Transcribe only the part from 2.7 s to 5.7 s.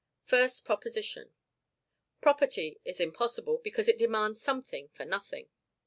is impossible, because it demands Something for Nothing.